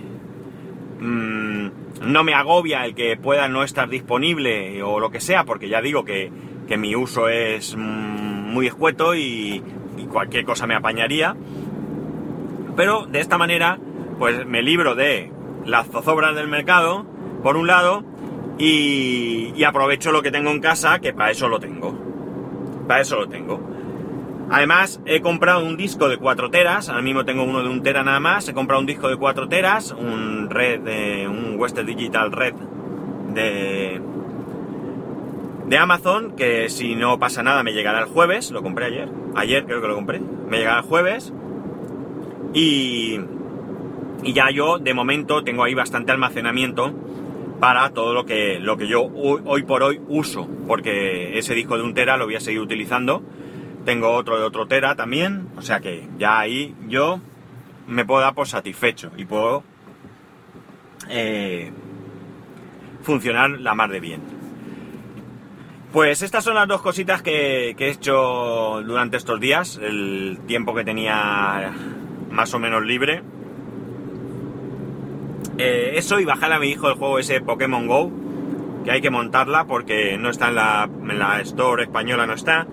mm, 1.00 1.46
no 2.02 2.24
me 2.24 2.34
agobia 2.34 2.86
el 2.86 2.94
que 2.96 3.18
pueda 3.18 3.48
no 3.48 3.64
estar 3.64 3.90
disponible 3.90 4.84
o 4.84 5.00
lo 5.00 5.10
que 5.10 5.20
sea, 5.22 5.46
porque 5.46 5.70
ya 5.70 5.82
digo 5.82 6.04
que, 6.04 6.32
que 6.68 6.78
mi 6.78 6.96
uso 6.96 7.30
es 7.30 7.76
mm, 7.76 7.80
muy 7.80 8.68
escueto 8.68 9.16
y, 9.16 9.64
y 9.98 10.06
cualquier 10.06 10.46
cosa 10.46 10.68
me 10.68 10.76
apañaría. 10.76 11.36
Pero 12.76 13.06
de 13.06 13.22
esta 13.22 13.38
manera, 13.38 13.80
pues 14.18 14.46
me 14.46 14.62
libro 14.62 14.96
de 14.96 15.32
las 15.66 15.88
zozobras 15.88 16.36
del 16.36 16.48
mercado, 16.48 17.06
por 17.44 17.58
un 17.58 17.68
lado, 17.68 18.04
y, 18.58 19.64
aprovecho 19.64 20.12
lo 20.12 20.22
que 20.22 20.32
tengo 20.32 20.52
en 20.52 20.62
casa, 20.62 21.00
que 21.00 21.14
para 21.14 21.32
eso 21.32 21.48
lo 21.48 21.60
tengo. 21.60 21.98
Para 22.88 23.02
eso 23.02 23.18
lo 23.18 23.28
tengo. 23.28 23.60
Además, 24.50 25.02
he 25.06 25.22
comprado 25.22 25.66
un 25.66 25.76
disco 25.76 26.08
de 26.08 26.18
4 26.18 26.52
teras, 26.52 26.88
ahora 26.90 27.02
mismo 27.02 27.26
tengo 27.26 27.44
uno 27.44 27.64
de 27.64 27.70
un 27.70 27.82
tera 27.82 28.04
nada 28.04 28.20
más, 28.20 28.48
he 28.48 28.54
comprado 28.54 28.80
un 28.80 28.86
disco 28.86 29.10
de 29.10 29.18
4 29.18 29.50
teras, 29.50 29.92
un 29.92 30.50
red 30.50 30.82
de, 30.82 31.28
un 31.28 31.60
Western 31.60 31.88
Digital 31.88 32.32
Red 32.32 32.54
de, 33.34 34.00
de 35.66 35.78
Amazon, 35.78 36.36
que 36.36 36.70
si 36.70 36.96
no 36.96 37.18
pasa 37.18 37.42
nada 37.42 37.64
me 37.64 37.74
llegará 37.74 38.00
el 38.02 38.06
jueves, 38.06 38.52
lo 38.52 38.62
compré 38.62 38.86
ayer, 38.86 39.10
ayer 39.36 39.66
creo 39.66 39.82
que 39.82 39.88
lo 39.88 39.96
compré, 39.96 40.20
me 40.20 40.60
llegará 40.60 40.82
el 40.82 40.86
jueves, 40.86 41.34
y, 42.54 43.20
y 44.26 44.34
ya 44.34 44.50
yo 44.50 44.80
de 44.80 44.94
momento 44.94 45.44
tengo 45.44 45.64
ahí 45.64 45.76
bastante 45.76 46.12
almacenamiento 46.12 46.94
para 47.60 47.92
todo 47.92 48.14
lo 48.14 48.26
que, 48.26 48.60
lo 48.60 48.76
que 48.76 48.88
yo 48.88 49.04
hoy, 49.04 49.64
por 49.64 49.84
hoy 49.84 50.02
uso, 50.08 50.50
porque 50.68 51.38
ese 51.38 51.54
disco 51.54 51.78
de 51.78 51.84
un 51.84 51.94
tera 51.94 52.18
lo 52.18 52.26
voy 52.26 52.36
a 52.36 52.40
seguir 52.40 52.60
utilizando, 52.60 53.22
tengo 53.86 54.10
otro 54.10 54.38
de 54.38 54.44
otro 54.44 54.66
tera 54.66 54.96
también, 54.96 55.48
o 55.56 55.62
sea 55.62 55.80
que 55.80 56.08
ya 56.18 56.40
ahí 56.40 56.76
yo 56.88 57.22
me 57.88 58.04
puedo 58.04 58.22
dar 58.22 58.34
por 58.34 58.48
satisfecho 58.48 59.12
y 59.16 59.26
puedo 59.26 59.64
eh, 61.08 61.72
funcionar 63.04 63.52
la 63.52 63.76
mar 63.76 63.92
de 63.92 64.00
bien. 64.00 64.22
Pues 65.94 66.24
estas 66.24 66.44
son 66.44 66.56
las 66.56 66.68
dos 66.68 66.82
cositas 66.82 67.22
que, 67.22 67.76
que 67.78 67.88
he 67.88 67.92
hecho 67.92 68.82
durante 68.86 69.18
estos 69.18 69.40
días, 69.40 69.80
el 69.82 70.40
tiempo 70.48 70.74
que 70.74 70.84
tenía 70.84 71.72
más 72.32 72.54
o 72.54 72.60
menos 72.60 72.84
libre. 72.84 73.22
Eh, 75.58 75.94
eso 75.96 76.20
y 76.20 76.26
bajar 76.26 76.52
a 76.52 76.60
mi 76.60 76.68
hijo 76.68 76.90
el 76.90 76.96
juego 76.96 77.18
ese 77.18 77.40
Pokémon 77.40 77.88
Go, 77.88 78.12
que 78.84 78.92
hay 78.92 79.02
que 79.02 79.10
montarla 79.10 79.66
porque 79.66 80.18
no 80.18 80.30
está 80.30 80.50
en 80.50 80.56
la, 80.56 80.90
en 81.10 81.20
la 81.20 81.40
Store 81.42 81.84
española, 81.84 82.26
no 82.26 82.34
está. 82.34 82.68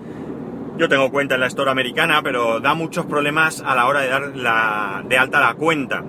Yo 0.78 0.88
tengo 0.88 1.10
cuenta 1.10 1.36
en 1.36 1.42
la 1.42 1.46
Store 1.46 1.70
americana, 1.70 2.22
pero 2.22 2.58
da 2.58 2.74
muchos 2.74 3.06
problemas 3.06 3.62
a 3.64 3.74
la 3.74 3.86
hora 3.86 4.00
de 4.00 4.08
dar 4.08 4.36
la, 4.36 5.04
de 5.06 5.18
alta 5.18 5.40
la 5.40 5.54
cuenta. 5.54 6.02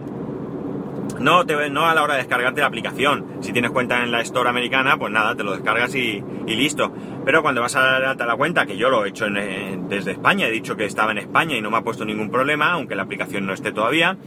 No, 1.20 1.46
te, 1.46 1.70
no 1.70 1.86
a 1.86 1.94
la 1.94 2.04
hora 2.04 2.16
de 2.16 2.22
descargarte 2.22 2.62
la 2.62 2.68
aplicación. 2.68 3.38
Si 3.42 3.54
tienes 3.54 3.72
cuenta 3.72 4.04
en 4.04 4.12
la 4.12 4.22
Store 4.22 4.50
americana, 4.50 4.98
pues 4.98 5.12
nada, 5.12 5.36
te 5.36 5.44
lo 5.44 5.52
descargas 5.52 5.94
y, 5.94 6.24
listo. 6.48 6.92
Pero 7.24 7.44
cuando 7.44 7.62
vas 7.62 7.76
a 7.76 7.82
dar 7.82 8.04
alta 8.04 8.26
la 8.26 8.36
cuenta, 8.36 8.66
que 8.66 8.78
yo 8.78 8.90
lo 8.90 9.06
he 9.06 9.10
hecho 9.10 9.28
eh, 9.28 9.80
desde 9.90 10.12
España, 10.12 10.48
he 10.48 10.52
dicho 10.52 10.76
que 10.76 10.86
estaba 10.86 11.12
en 11.12 11.20
España 11.20 11.56
y 11.56 11.62
no 11.62 11.70
me 11.70 11.78
ha 11.78 11.82
puesto 11.82 12.04
ningún 12.04 12.32
problema, 12.32 12.72
aunque 12.72 12.96
la 12.96 13.04
aplicación 13.04 13.46
no 13.46 13.54
esté 13.54 13.72
todavía, 13.72 14.18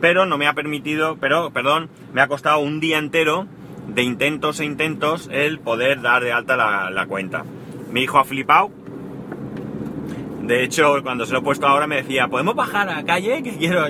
pero 0.00 0.26
no 0.26 0.38
me 0.38 0.46
ha 0.46 0.54
permitido, 0.54 1.16
pero, 1.20 1.50
perdón, 1.50 1.90
me 2.12 2.20
ha 2.20 2.28
costado 2.28 2.58
un 2.60 2.80
día 2.80 2.98
entero 2.98 3.46
de 3.88 4.02
intentos 4.02 4.60
e 4.60 4.64
intentos 4.64 5.28
el 5.32 5.58
poder 5.58 6.00
dar 6.00 6.22
de 6.22 6.32
alta 6.32 6.56
la, 6.56 6.90
la 6.90 7.06
cuenta. 7.06 7.44
Mi 7.90 8.02
hijo 8.02 8.18
ha 8.18 8.24
flipado. 8.24 8.70
De 10.42 10.64
hecho, 10.64 11.02
cuando 11.02 11.26
se 11.26 11.32
lo 11.32 11.40
he 11.40 11.42
puesto 11.42 11.66
ahora 11.66 11.86
me 11.86 11.96
decía, 11.96 12.28
¿podemos 12.28 12.54
bajar 12.54 12.88
a 12.88 13.04
calle? 13.04 13.42
Que 13.42 13.56
quiero 13.56 13.84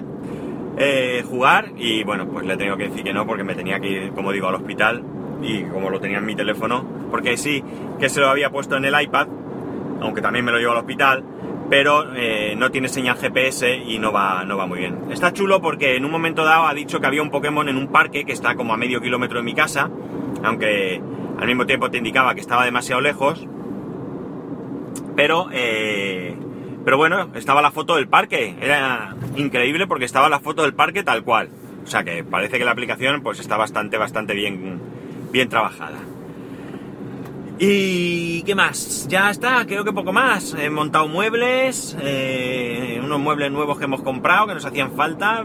eh, 0.79 1.23
jugar. 1.29 1.73
Y 1.76 2.05
bueno, 2.05 2.26
pues 2.29 2.47
le 2.47 2.57
tengo 2.57 2.76
que 2.76 2.88
decir 2.88 3.05
que 3.05 3.12
no, 3.12 3.26
porque 3.26 3.45
me 3.45 3.55
tenía 3.55 3.81
que 3.81 3.88
ir, 3.88 4.12
como 4.12 4.33
digo, 4.33 4.49
al 4.49 4.57
hospital. 4.57 5.02
Y 5.43 5.62
como 5.64 5.88
lo 5.88 6.00
tenía 6.00 6.19
en 6.19 6.26
mi 6.26 6.35
teléfono, 6.35 6.85
porque 7.11 7.38
sí, 7.38 7.64
que 7.99 8.11
se 8.11 8.21
lo 8.21 8.29
había 8.29 8.50
puesto 8.50 8.76
en 8.76 8.85
el 8.85 9.00
iPad, 9.00 9.26
aunque 10.02 10.21
también 10.21 10.45
me 10.45 10.52
lo 10.52 10.59
llevo 10.59 10.73
al 10.73 10.79
hospital, 10.79 11.25
pero 11.71 12.15
eh, 12.17 12.57
no 12.57 12.73
tiene 12.73 12.89
señal 12.89 13.17
GPS 13.17 13.77
y 13.77 14.00
no 14.00 14.11
va, 14.11 14.45
no 14.45 14.57
va 14.57 14.67
muy 14.67 14.81
bien. 14.81 14.99
Está 15.12 15.33
chulo 15.33 15.62
porque 15.62 15.95
en 15.95 16.05
un 16.05 16.11
momento 16.11 16.45
dado 16.45 16.67
ha 16.67 16.75
dicho 16.75 17.00
que 17.00 17.07
había 17.07 17.23
un 17.23 17.31
Pokémon 17.31 17.69
en 17.69 17.77
un 17.77 17.87
parque 17.87 18.25
que 18.25 18.33
está 18.33 18.57
como 18.57 18.75
a 18.75 18.77
medio 18.77 19.00
kilómetro 19.00 19.39
de 19.39 19.45
mi 19.45 19.55
casa, 19.55 19.89
aunque 20.43 21.00
al 21.39 21.47
mismo 21.47 21.67
tiempo 21.67 21.89
te 21.89 21.99
indicaba 21.99 22.35
que 22.35 22.41
estaba 22.41 22.65
demasiado 22.65 23.00
lejos. 23.00 23.47
Pero, 25.15 25.49
eh, 25.53 26.37
pero 26.85 26.97
bueno, 26.97 27.31
estaba 27.35 27.62
la 27.62 27.71
foto 27.71 27.95
del 27.95 28.09
parque. 28.09 28.57
Era 28.61 29.15
increíble 29.37 29.87
porque 29.87 30.07
estaba 30.07 30.29
la 30.29 30.41
foto 30.41 30.62
del 30.62 30.75
parque 30.75 31.05
tal 31.05 31.23
cual. 31.23 31.50
O 31.85 31.87
sea 31.87 32.03
que 32.03 32.25
parece 32.25 32.59
que 32.59 32.65
la 32.65 32.73
aplicación 32.73 33.23
pues 33.23 33.39
está 33.39 33.57
bastante, 33.57 33.97
bastante 33.97 34.35
bien, 34.35 34.81
bien 35.31 35.49
trabajada. 35.49 35.99
¿Y 37.62 38.43
qué 38.45 38.55
más? 38.55 39.07
Ya 39.07 39.29
está, 39.29 39.67
creo 39.67 39.85
que 39.85 39.93
poco 39.93 40.14
más. 40.14 40.57
He 40.59 40.71
montado 40.71 41.09
muebles, 41.09 41.95
eh, 42.00 42.99
unos 43.05 43.21
muebles 43.21 43.52
nuevos 43.52 43.76
que 43.76 43.85
hemos 43.85 44.00
comprado 44.00 44.47
que 44.47 44.55
nos 44.55 44.64
hacían 44.64 44.93
falta 44.93 45.45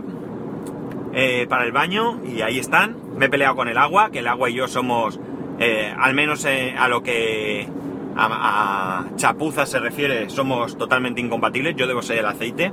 eh, 1.14 1.46
para 1.50 1.66
el 1.66 1.74
baño 1.74 2.22
y 2.26 2.40
ahí 2.40 2.58
están. 2.58 2.96
Me 3.18 3.26
he 3.26 3.30
peleado 3.30 3.58
con 3.58 3.68
el 3.68 3.78
agua, 3.78 4.12
que 4.12 4.20
el 4.20 4.30
agua 4.30 4.50
y 4.50 4.54
yo 4.54 4.70
somos, 4.70 5.20
eh, 5.60 5.94
al 6.00 6.14
menos 6.14 6.46
a 6.46 6.88
lo 6.88 7.04
que 7.04 7.68
a, 8.16 9.00
a 9.02 9.16
chapuza 9.18 9.66
se 9.66 9.80
refiere, 9.80 10.30
somos 10.30 10.78
totalmente 10.78 11.20
incompatibles. 11.20 11.76
Yo 11.76 11.86
debo 11.86 12.02
ser 12.02 12.20
el 12.20 12.28
aceite. 12.28 12.72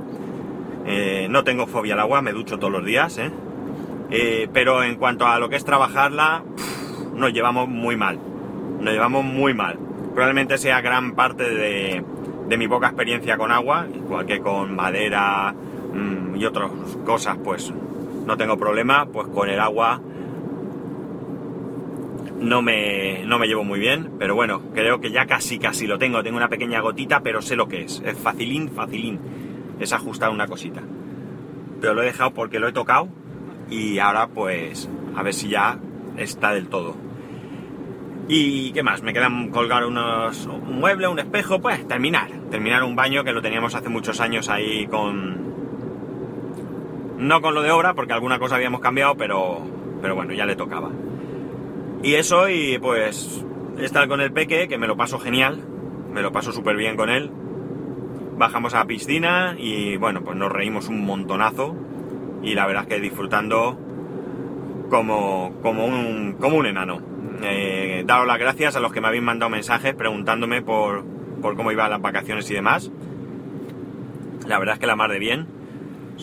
No 1.27 1.43
tengo 1.43 1.67
fobia 1.67 1.95
al 1.95 1.99
agua, 1.99 2.21
me 2.21 2.31
ducho 2.31 2.59
todos 2.59 2.71
los 2.71 2.85
días, 2.85 3.19
pero 4.53 4.83
en 4.83 4.95
cuanto 4.95 5.27
a 5.27 5.37
lo 5.37 5.49
que 5.49 5.57
es 5.57 5.65
trabajarla, 5.65 6.45
nos 7.13 7.33
llevamos 7.33 7.67
muy 7.67 7.97
mal. 7.97 8.32
Nos 8.83 8.93
llevamos 8.93 9.23
muy 9.23 9.53
mal. 9.53 9.79
Probablemente 10.13 10.57
sea 10.57 10.81
gran 10.81 11.13
parte 11.13 11.49
de, 11.49 12.03
de 12.49 12.57
mi 12.57 12.67
poca 12.67 12.87
experiencia 12.87 13.37
con 13.37 13.51
agua, 13.51 13.87
igual 13.93 14.25
que 14.25 14.41
con 14.41 14.75
madera 14.75 15.53
mmm, 15.93 16.35
y 16.35 16.45
otras 16.45 16.69
cosas, 17.05 17.37
pues 17.41 17.73
no 18.25 18.35
tengo 18.35 18.57
problema, 18.57 19.05
pues 19.05 19.27
con 19.29 19.49
el 19.49 19.59
agua 19.59 20.01
no 22.39 22.61
me, 22.61 23.23
no 23.25 23.39
me 23.39 23.47
llevo 23.47 23.63
muy 23.63 23.79
bien, 23.79 24.11
pero 24.19 24.35
bueno, 24.35 24.61
creo 24.73 24.99
que 24.99 25.11
ya 25.11 25.25
casi 25.27 25.59
casi 25.59 25.87
lo 25.87 25.97
tengo, 25.97 26.21
tengo 26.21 26.35
una 26.35 26.49
pequeña 26.49 26.81
gotita, 26.81 27.21
pero 27.21 27.41
sé 27.41 27.55
lo 27.55 27.69
que 27.69 27.83
es, 27.83 28.01
es 28.05 28.17
facilín, 28.17 28.69
facilín, 28.69 29.19
es 29.79 29.93
ajustar 29.93 30.29
una 30.29 30.47
cosita. 30.47 30.81
Pero 31.79 31.93
lo 31.93 32.01
he 32.01 32.05
dejado 32.05 32.31
porque 32.31 32.59
lo 32.59 32.67
he 32.67 32.73
tocado 32.73 33.07
y 33.69 33.99
ahora 33.99 34.27
pues 34.27 34.89
a 35.15 35.23
ver 35.23 35.33
si 35.33 35.47
ya 35.47 35.79
está 36.17 36.53
del 36.53 36.67
todo. 36.67 37.12
¿Y 38.27 38.71
qué 38.71 38.83
más? 38.83 39.01
Me 39.03 39.13
quedan 39.13 39.49
colgar 39.49 39.85
unos, 39.85 40.45
un 40.45 40.79
mueble, 40.79 41.07
un 41.07 41.19
espejo, 41.19 41.59
pues 41.59 41.85
terminar. 41.87 42.29
Terminar 42.49 42.83
un 42.83 42.95
baño 42.95 43.23
que 43.23 43.33
lo 43.33 43.41
teníamos 43.41 43.75
hace 43.75 43.89
muchos 43.89 44.19
años 44.21 44.49
ahí 44.49 44.87
con... 44.87 45.53
No 47.17 47.41
con 47.41 47.53
lo 47.53 47.61
de 47.61 47.71
obra, 47.71 47.93
porque 47.93 48.13
alguna 48.13 48.39
cosa 48.39 48.55
habíamos 48.55 48.81
cambiado, 48.81 49.15
pero, 49.15 49.61
pero 50.01 50.15
bueno, 50.15 50.33
ya 50.33 50.45
le 50.45 50.55
tocaba. 50.55 50.89
Y 52.01 52.15
eso 52.15 52.49
y 52.49 52.77
pues 52.79 53.45
estar 53.79 54.07
con 54.07 54.21
el 54.21 54.31
peque, 54.31 54.67
que 54.67 54.77
me 54.77 54.87
lo 54.87 54.97
paso 54.97 55.19
genial, 55.19 55.59
me 56.11 56.21
lo 56.21 56.31
paso 56.31 56.51
súper 56.51 56.75
bien 56.75 56.95
con 56.95 57.09
él. 57.09 57.31
Bajamos 58.37 58.73
a 58.73 58.79
la 58.79 58.85
piscina 58.85 59.55
y 59.57 59.97
bueno, 59.97 60.21
pues 60.21 60.35
nos 60.37 60.51
reímos 60.51 60.87
un 60.87 61.05
montonazo 61.05 61.75
y 62.41 62.55
la 62.55 62.65
verdad 62.67 62.83
es 62.83 62.89
que 62.89 62.99
disfrutando 62.99 63.77
como, 64.89 65.53
como, 65.61 65.85
un, 65.85 66.35
como 66.39 66.57
un 66.57 66.65
enano. 66.65 67.12
Eh, 67.45 68.03
daros 68.05 68.25
las 68.25 68.39
gracias 68.39 68.75
a 68.75 68.79
los 68.79 68.93
que 68.93 69.01
me 69.01 69.07
habéis 69.07 69.23
mandado 69.23 69.49
mensajes 69.49 69.93
preguntándome 69.93 70.61
por, 70.61 71.03
por 71.41 71.55
cómo 71.55 71.71
iban 71.71 71.89
las 71.89 72.01
vacaciones 72.01 72.49
y 72.49 72.53
demás. 72.53 72.89
La 74.47 74.59
verdad 74.59 74.75
es 74.75 74.79
que 74.79 74.87
la 74.87 74.95
mar 74.95 75.11
de 75.11 75.19
bien. 75.19 75.47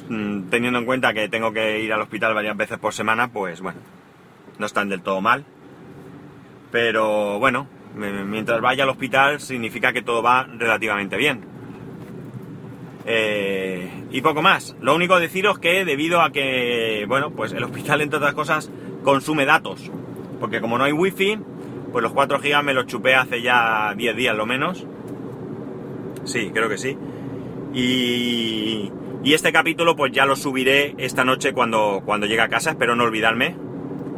Mm, 0.08 0.48
Teniendo 0.48 0.78
en 0.78 0.86
cuenta 0.86 1.12
que 1.12 1.28
tengo 1.28 1.52
que 1.52 1.80
ir 1.80 1.92
al 1.92 2.00
hospital 2.00 2.34
varias 2.34 2.56
veces 2.56 2.78
por 2.78 2.94
semana, 2.94 3.28
pues 3.28 3.60
bueno, 3.60 3.80
no 4.58 4.66
están 4.66 4.88
del 4.88 5.02
todo 5.02 5.20
mal. 5.20 5.44
Pero 6.70 7.38
bueno, 7.38 7.66
mientras 7.94 8.60
vaya 8.60 8.84
al 8.84 8.90
hospital 8.90 9.40
significa 9.40 9.92
que 9.92 10.02
todo 10.02 10.22
va 10.22 10.44
relativamente 10.44 11.16
bien. 11.16 11.44
Eh, 13.04 13.90
y 14.10 14.20
poco 14.22 14.40
más. 14.42 14.76
Lo 14.80 14.94
único 14.94 15.18
deciros 15.18 15.58
que 15.58 15.84
debido 15.84 16.20
a 16.20 16.30
que, 16.30 17.04
bueno, 17.08 17.30
pues 17.30 17.52
el 17.52 17.64
hospital 17.64 18.00
entre 18.00 18.18
otras 18.18 18.34
cosas 18.34 18.70
consume 19.02 19.44
datos. 19.44 19.90
Porque 20.40 20.60
como 20.60 20.78
no 20.78 20.84
hay 20.84 20.92
wifi, 20.92 21.38
pues 21.92 22.02
los 22.02 22.12
4 22.12 22.38
GB 22.38 22.62
me 22.64 22.74
los 22.74 22.86
chupé 22.86 23.14
hace 23.14 23.42
ya 23.42 23.94
10 23.94 24.16
días 24.16 24.36
lo 24.36 24.46
menos. 24.46 24.86
Sí, 26.24 26.50
creo 26.52 26.68
que 26.68 26.78
sí. 26.78 26.96
Y, 27.72 28.90
y 29.22 29.34
este 29.34 29.52
capítulo 29.52 29.96
pues 29.96 30.12
ya 30.12 30.24
lo 30.24 30.34
subiré 30.34 30.94
esta 30.98 31.24
noche 31.24 31.52
cuando, 31.52 32.02
cuando 32.04 32.26
llegue 32.26 32.40
a 32.40 32.48
casa, 32.48 32.70
espero 32.70 32.96
no 32.96 33.04
olvidarme, 33.04 33.54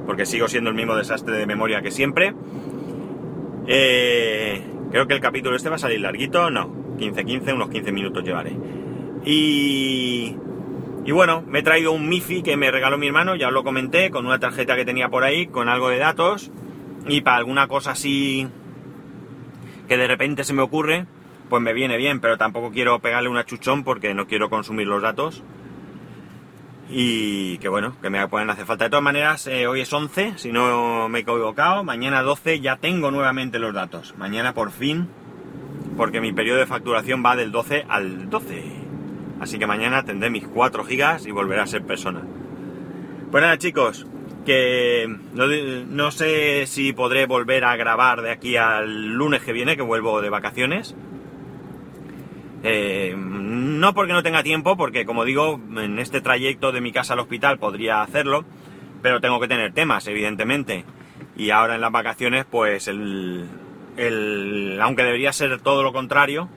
porque 0.07 0.27
sigo 0.27 0.49
siendo 0.49 0.71
el 0.71 0.77
mismo 0.77 0.95
desastre 0.95 1.37
de 1.37 1.47
memoria 1.47 1.83
que 1.83 1.91
siempre. 1.91 2.35
Eh, 3.67 4.63
creo 4.91 5.07
que 5.07 5.15
el 5.15 5.21
capítulo 5.21 5.57
este 5.57 5.69
va 5.69 5.77
a 5.77 5.79
salir 5.79 6.01
larguito, 6.01 6.51
no, 6.51 6.69
15-15, 6.99 7.55
unos 7.55 7.69
15 7.71 7.93
minutos 7.93 8.25
llevaré. 8.25 8.57
Y, 9.25 10.37
y 11.05 11.13
bueno, 11.13 11.43
me 11.47 11.61
he 11.61 11.63
traído 11.63 11.93
un 11.93 12.09
MIFI 12.09 12.43
que 12.43 12.57
me 12.57 12.71
regaló 12.71 12.99
mi 12.99 13.09
hermano, 13.09 13.35
ya 13.35 13.49
os 13.49 13.53
lo 13.53 13.65
comenté, 13.65 14.11
con 14.11 14.27
una 14.27 14.39
tarjeta 14.39 14.77
que 14.77 14.85
tenía 14.85 15.09
por 15.09 15.25
ahí, 15.25 15.47
con 15.47 15.69
algo 15.69 15.89
de 15.89 15.99
datos, 15.99 16.51
y 17.07 17.23
para 17.23 17.39
alguna 17.39 17.67
cosa 17.67 17.93
así 17.93 18.49
que 19.89 19.97
de 19.97 20.07
repente 20.07 20.45
se 20.45 20.53
me 20.53 20.63
ocurre, 20.63 21.07
pues 21.49 21.63
me 21.63 21.73
viene 21.73 21.97
bien, 21.97 22.21
pero 22.21 22.39
tampoco 22.39 22.71
quiero 22.71 23.01
pegarle 23.01 23.29
una 23.29 23.45
chuchón 23.45 23.85
porque 23.85 24.15
no 24.15 24.27
quiero 24.27 24.49
consumir 24.49 24.87
los 24.87 25.03
datos. 25.03 25.43
Y 26.89 27.59
que 27.59 27.69
bueno, 27.69 27.97
que 28.01 28.11
me 28.11 28.27
pueden 28.29 28.51
hacer 28.51 28.67
falta. 28.67 28.85
De 28.85 28.91
todas 28.91 29.03
maneras, 29.03 29.47
eh, 29.47 29.67
hoy 29.67 29.81
es 29.81 29.93
11, 29.93 30.35
si 30.37 30.53
no 30.53 31.09
me 31.09 31.19
he 31.19 31.23
equivocado. 31.23 31.85
Mañana 31.85 32.23
12 32.23 32.61
ya 32.61 32.77
tengo 32.77 33.11
nuevamente 33.11 33.59
los 33.59 33.75
datos. 33.75 34.15
Mañana 34.19 34.55
por 34.55 34.71
fin, 34.71 35.09
porque 35.97 36.21
mi 36.21 36.33
periodo 36.33 36.59
de 36.59 36.67
facturación 36.67 37.23
va 37.25 37.37
del 37.37 37.51
12 37.51 37.87
al 37.89 38.31
12. 38.31 38.82
Así 39.43 39.59
que 39.59 39.67
mañana 39.67 40.05
tendré 40.05 40.31
mis 40.31 40.47
4 40.47 40.85
gigas 40.85 41.27
y 41.27 41.33
volveré 41.33 41.63
a 41.63 41.67
ser 41.67 41.83
persona. 41.83 42.23
Pues 43.33 43.43
nada 43.43 43.59
chicos, 43.59 44.07
que 44.47 45.13
no, 45.35 45.47
no, 45.49 46.13
sé 46.13 46.67
si 46.69 46.93
podré 46.93 47.27
volver 47.27 47.65
a 47.65 47.75
grabar 47.75 48.23
de 48.23 48.31
aquí 48.31 48.57
al 48.57 49.09
lunes 49.15 49.43
que 49.43 49.53
viene, 49.53 49.75
que 49.75 49.83
vuelvo 49.83 50.21
de 50.21 50.31
vacaciones. 50.31 50.95
Eh, 52.63 53.17
no 53.17 53.93
porque 53.95 54.13
no 54.13 54.23
tenga 54.23 54.45
tiempo, 54.45 54.77
porque 54.77 55.05
como 55.05 55.25
digo, 55.25 55.61
en 55.77 55.99
este 55.99 56.21
trayecto 56.21 56.71
de 56.71 56.81
mi 56.81 56.93
casa 56.93 57.15
al 57.15 57.19
hospital 57.19 57.59
podría 57.59 58.01
hacerlo, 58.01 58.45
pero 59.03 59.21
tengo 59.21 59.41
que 59.41 59.49
tener 59.49 59.73
temas, 59.73 60.07
evidentemente. 60.07 60.85
Y 61.37 61.51
ahora 61.51 61.75
en 61.75 61.81
las 61.81 61.91
vacaciones, 61.91 62.45
pues 62.49 62.87
el, 62.87 63.49
el 63.97 64.79
aunque 64.81 65.03
debería 65.03 65.33
ser 65.33 65.61
todo 65.61 65.83
lo 65.83 65.93
contrario 65.93 66.49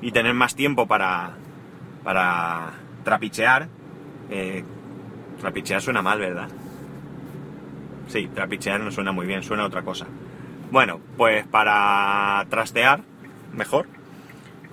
y 0.00 0.12
tener 0.12 0.34
más 0.34 0.54
tiempo 0.54 0.86
para, 0.86 1.34
para 2.08 2.72
trapichear, 3.04 3.68
eh, 4.30 4.64
trapichear 5.42 5.82
suena 5.82 6.00
mal, 6.00 6.18
¿verdad? 6.18 6.48
Sí, 8.06 8.30
trapichear 8.34 8.80
no 8.80 8.90
suena 8.90 9.12
muy 9.12 9.26
bien, 9.26 9.42
suena 9.42 9.66
otra 9.66 9.82
cosa. 9.82 10.06
Bueno, 10.70 11.00
pues 11.18 11.46
para 11.46 12.46
trastear, 12.48 13.02
mejor, 13.52 13.88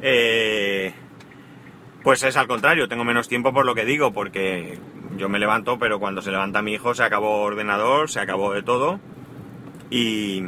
eh, 0.01 0.94
pues 2.04 2.24
es 2.24 2.38
al 2.38 2.48
contrario, 2.48 2.88
tengo 2.88 3.04
menos 3.04 3.27
tiempo 3.27 3.51
por 3.51 3.65
lo 3.65 3.75
que 3.75 3.84
digo, 3.84 4.13
porque 4.13 4.80
yo 5.18 5.27
me 5.27 5.38
levanto, 5.38 5.77
pero 5.77 6.00
cuando 6.00 6.22
se 6.22 6.32
levanta 6.32 6.62
mi 6.62 6.72
hijo 6.72 6.96
se 6.96 7.04
acabó 7.04 7.42
ordenador, 7.42 8.10
se 8.10 8.22
acabó 8.22 8.54
de 8.54 8.63
todo 8.63 9.01
y, 9.89 10.42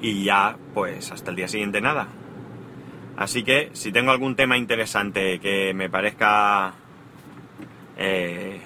y 0.00 0.22
ya 0.22 0.56
pues 0.74 1.10
hasta 1.10 1.30
el 1.30 1.36
día 1.36 1.48
siguiente 1.48 1.80
nada. 1.80 2.06
Así 3.16 3.42
que 3.42 3.70
si 3.72 3.92
tengo 3.92 4.10
algún 4.10 4.36
tema 4.36 4.58
interesante 4.58 5.40
que 5.40 5.72
me 5.74 5.88
parezca 5.88 6.74
eh, 7.96 8.60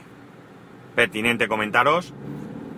pertinente 0.95 1.47
comentaros, 1.47 2.13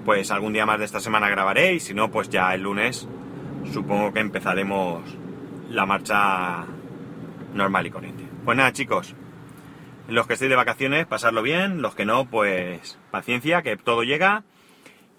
pues 0.04 0.30
algún 0.30 0.52
día 0.52 0.66
más 0.66 0.78
de 0.78 0.84
esta 0.84 1.00
semana 1.00 1.30
grabaré 1.30 1.74
y 1.74 1.80
si 1.80 1.94
no, 1.94 2.10
pues 2.10 2.28
ya 2.28 2.54
el 2.54 2.62
lunes 2.62 3.08
supongo 3.72 4.12
que 4.12 4.20
empezaremos 4.20 5.02
la 5.70 5.86
marcha 5.86 6.66
normal 7.54 7.86
y 7.86 7.90
corriente. 7.90 8.24
Pues 8.44 8.56
nada, 8.56 8.72
chicos, 8.72 9.14
los 10.08 10.26
que 10.26 10.34
estéis 10.34 10.50
de 10.50 10.56
vacaciones, 10.56 11.06
pasarlo 11.06 11.42
bien, 11.42 11.80
los 11.80 11.94
que 11.94 12.04
no, 12.04 12.26
pues 12.26 12.98
paciencia, 13.10 13.62
que 13.62 13.76
todo 13.76 14.02
llega. 14.02 14.44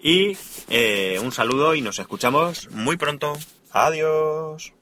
Y 0.00 0.36
eh, 0.68 1.18
un 1.22 1.32
saludo 1.32 1.74
y 1.74 1.80
nos 1.80 1.98
escuchamos 1.98 2.70
muy 2.70 2.96
pronto. 2.96 3.32
Adiós. 3.72 4.74